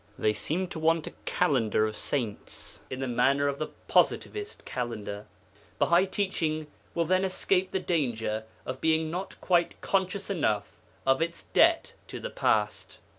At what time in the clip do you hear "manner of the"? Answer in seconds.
3.07-3.67